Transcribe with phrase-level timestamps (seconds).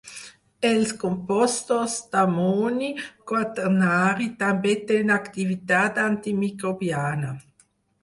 [0.69, 2.89] Els compostos d'amoni
[3.33, 7.37] quaternari també tenen activitat antimicrobiana.